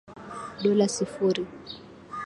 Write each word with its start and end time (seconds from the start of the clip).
dola 0.63 0.85
sifuri 0.95 1.41